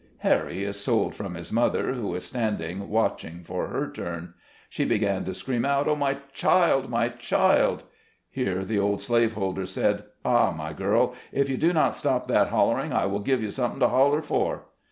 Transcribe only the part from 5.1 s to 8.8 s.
to scream out, "Oh, my child! my child!" Here the